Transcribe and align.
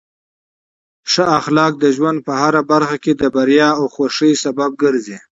ښه 1.11 1.23
اخلاق 1.39 1.73
د 1.83 1.85
ژوند 1.95 2.17
په 2.27 2.33
هره 2.41 2.61
برخه 2.71 2.97
کې 3.03 3.11
د 3.15 3.23
بریا 3.35 3.69
او 3.79 3.85
خوښۍ 3.95 4.33
لامل 4.43 4.71
ګرځي. 4.83 5.17